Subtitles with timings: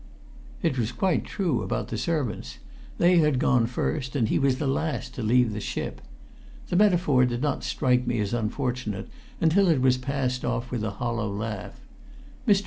[0.63, 2.57] It was quite true about the servants;
[2.97, 6.01] they had gone first, and he was the last to leave the ship.
[6.69, 9.09] The metaphor did not strike me as unfortunate
[9.39, 11.79] until it was passed off with a hollow laugh.
[12.47, 12.59] Mr.